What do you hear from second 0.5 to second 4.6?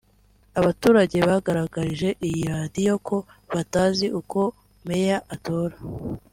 Abaturage bagaragarije iyi radiyo ko batazi uko